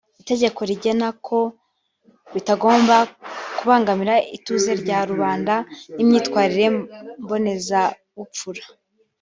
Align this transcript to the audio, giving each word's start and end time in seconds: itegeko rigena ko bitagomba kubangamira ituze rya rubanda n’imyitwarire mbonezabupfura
itegeko 0.21 0.59
rigena 0.69 1.07
ko 1.25 1.39
bitagomba 2.33 2.95
kubangamira 3.57 4.15
ituze 4.37 4.71
rya 4.81 4.99
rubanda 5.09 5.55
n’imyitwarire 5.95 6.67
mbonezabupfura 7.23 8.63